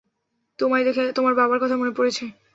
তোমায় 0.59 0.83
দেখে 0.83 1.03
তোমার 1.11 1.33
বাবার 1.35 1.59
কথা 1.59 1.75
মনে 1.77 1.91
পড়ছে। 1.91 2.25